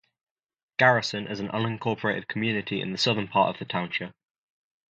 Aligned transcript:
Garrison 0.79 1.27
is 1.27 1.39
an 1.41 1.49
unincorporated 1.49 2.27
community 2.27 2.81
in 2.81 2.91
the 2.91 2.97
southern 2.97 3.27
part 3.27 3.53
of 3.53 3.59
the 3.59 3.71
township. 3.71 4.15